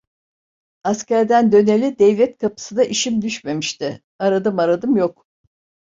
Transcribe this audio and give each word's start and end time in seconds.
Askerden 0.83 1.51
döneli 1.51 1.99
devlet 1.99 2.37
kapısına 2.37 2.83
işim 2.83 3.21
düşmemişti; 3.21 4.03
aradım 4.19 4.59
aradım 4.59 4.97
yok… 4.97 5.25